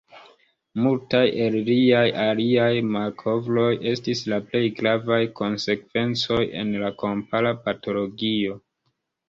Multaj 0.85 1.19
el 1.47 1.57
liaj 1.67 2.05
aliaj 2.23 2.71
malkovroj 2.95 3.67
estis 3.93 4.25
la 4.33 4.41
plej 4.49 4.63
gravaj 4.81 5.21
konsekvencoj 5.43 6.43
en 6.65 6.77
la 6.87 6.93
kompara 7.07 7.55
patologio. 7.69 8.61